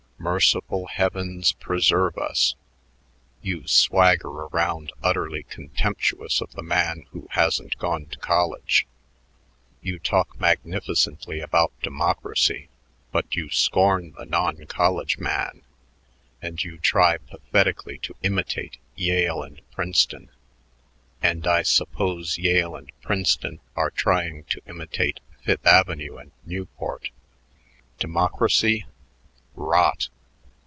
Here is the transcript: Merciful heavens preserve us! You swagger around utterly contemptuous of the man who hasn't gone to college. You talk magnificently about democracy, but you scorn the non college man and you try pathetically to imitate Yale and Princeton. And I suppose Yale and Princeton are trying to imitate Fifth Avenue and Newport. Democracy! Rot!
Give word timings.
Merciful 0.23 0.85
heavens 0.85 1.53
preserve 1.53 2.15
us! 2.15 2.53
You 3.41 3.65
swagger 3.65 4.27
around 4.29 4.93
utterly 5.01 5.41
contemptuous 5.41 6.41
of 6.41 6.51
the 6.51 6.61
man 6.61 7.05
who 7.09 7.25
hasn't 7.31 7.75
gone 7.79 8.05
to 8.05 8.19
college. 8.19 8.85
You 9.81 9.97
talk 9.97 10.39
magnificently 10.39 11.39
about 11.39 11.73
democracy, 11.81 12.69
but 13.11 13.33
you 13.35 13.49
scorn 13.49 14.11
the 14.15 14.27
non 14.27 14.63
college 14.67 15.17
man 15.17 15.63
and 16.39 16.63
you 16.63 16.77
try 16.77 17.17
pathetically 17.17 17.97
to 18.03 18.15
imitate 18.21 18.77
Yale 18.95 19.41
and 19.41 19.59
Princeton. 19.71 20.29
And 21.23 21.47
I 21.47 21.63
suppose 21.63 22.37
Yale 22.37 22.75
and 22.75 22.91
Princeton 23.01 23.59
are 23.75 23.89
trying 23.89 24.43
to 24.51 24.61
imitate 24.67 25.19
Fifth 25.43 25.65
Avenue 25.65 26.17
and 26.17 26.29
Newport. 26.45 27.09
Democracy! 27.97 28.85
Rot! 29.53 30.07